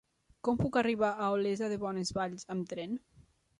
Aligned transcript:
Com 0.47 0.55
puc 0.61 0.79
arribar 0.81 1.09
a 1.11 1.27
Olesa 1.35 1.69
de 1.75 1.79
Bonesvalls 1.85 2.51
amb 2.57 2.75
tren? 2.75 3.01